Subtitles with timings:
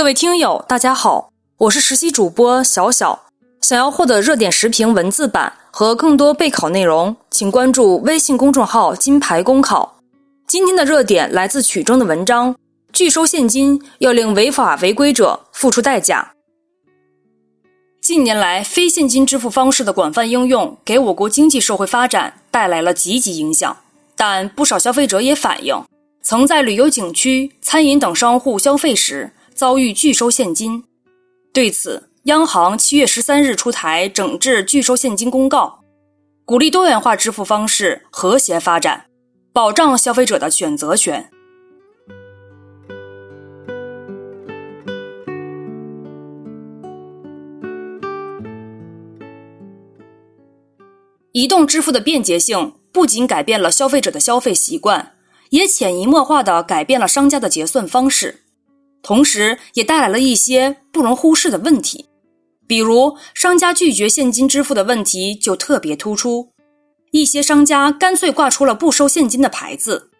[0.00, 3.26] 各位听友，大家好，我是实习主播小小。
[3.60, 9.98] 想要获得热点时评文字版和更多备考内容，请关注微信公众号“金牌公考”。
[10.48, 12.56] 今天的热点来自曲中的文章：
[12.94, 16.32] 拒收现金要令违法违规者付出代价。
[18.00, 23.76] 近年来，非现金支付方式的广泛应用，给我国经济社会发展带来了积极影响。
[24.16, 25.84] 但不少消费者也反映，
[26.22, 30.84] 曾在旅游景区、餐饮等商户消费时遭遇拒收现金。
[31.52, 35.80] 对此，央行七月十三日出台整治拒收现金公告，
[36.46, 39.04] 鼓励多元化支付方式和谐发展，
[39.52, 41.30] 保障消费者的选择权。
[51.32, 55.16] 移动支付的便捷性不仅改变了消费者的消费习惯，
[55.50, 58.40] 也潜移默化地改变了商家的结算方式，
[59.02, 62.06] 同时也带来了一些不容忽视的问题。
[62.66, 66.50] 比如，商家拒绝现金支付的问题就特别突出。
[67.10, 70.10] 一些商家干脆挂出了不收现金的牌子。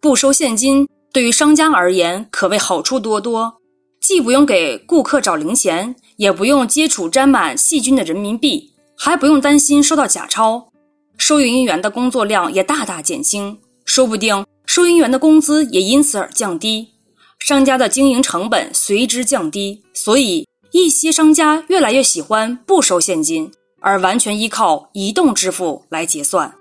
[0.00, 3.54] 不收现金对于商家而言可谓好处多多，
[4.02, 10.68] 既不用给顾客找零钱，也不用接触沾满细菌的人民币，还不用担心收到假钞，
[11.16, 16.90] 收银员的工作量也大大减轻，说不定收银员的工资也因此而降低，
[17.38, 20.46] 商家的经营成本随之降低，所以。
[20.70, 26.54] 一些商家越来越喜欢不收现金，而完全依靠移动支付来结算。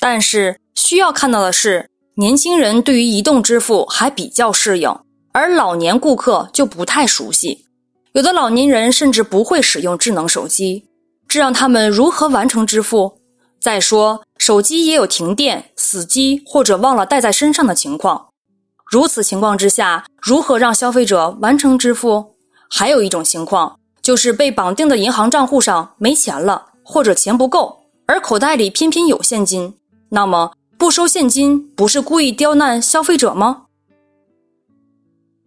[0.00, 4.90] 但是需要看到的是，年轻人对于移动支付还比较适应，
[5.30, 7.66] 而老年顾客就不太熟悉。
[8.14, 10.86] 有的老年人甚至不会使用智能手机，
[11.26, 13.18] 这让他们如何完成支付？
[13.60, 18.28] 再说，手机也有停电、死机或者忘了带在身上的情况。
[18.88, 22.36] 如此情况之下，如何让消费者完成支付？
[22.70, 29.74] 还有一种情况，就是被绑定的银行账户上没钱了，或者钱不够，而口袋里偏偏有现金。
[30.10, 33.62] 那么，不收现金不是故意刁难消费者吗？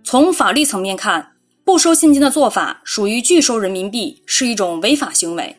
[0.04, 1.32] 从法律层面看，
[1.68, 5.58] 不收现金的做法属于拒收人民币，是一种违法行为。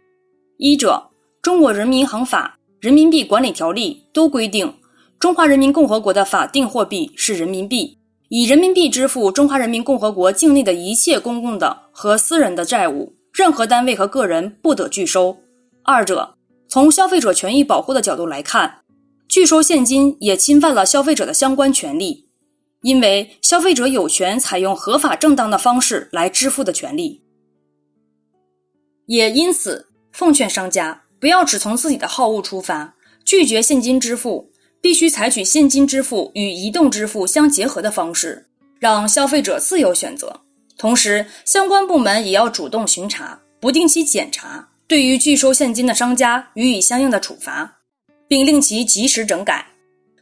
[0.57, 1.11] 一者。
[1.43, 4.73] 中国人民银行法、人民币管理条例都规定，
[5.19, 7.99] 中华人民共和国的法定货币是人民币，
[8.31, 15.37] 以人民币支付中华人民共和国境内的一切公共的和私人的债务，任何单位和个人不得拒收。
[15.85, 16.35] 二者，
[16.69, 18.81] 从消费者权益保护的角度来看，
[19.29, 22.28] 拒收现金也侵犯了消费者的相关权利，
[22.83, 27.23] 因为消费者有权采用合法正当的方式来支付的权利。
[29.07, 31.03] 也因此，奉劝商家。
[31.21, 32.95] 不要只从自己的好恶出发，
[33.25, 38.47] 拒绝现金支付，必须采取现金支付与移动支付相结合的方式，
[38.79, 40.41] 让消费者自由选择。
[40.77, 47.79] 同时，相关部门也要主动巡查、不定期检查，对于拒收现金的商家予以相应的处罚，
[48.29, 49.67] 并令其及时整改。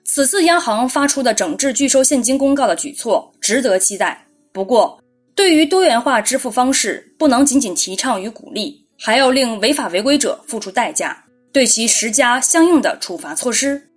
[0.07, 4.25] 此次央行发出的整治拒收现金公告的举措值得期待。
[4.53, 4.99] 不过，
[5.35, 8.87] 对于多元化支付方式，不能仅仅提倡与鼓励。
[8.99, 11.23] 还要令违法违规者付出代价，
[11.53, 13.91] 对其施加相应的处罚措施。